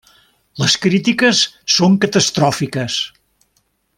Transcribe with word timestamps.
Les 0.61 0.75
crítiques 0.85 1.41
són 1.75 1.99
catastròfiques. 2.07 2.99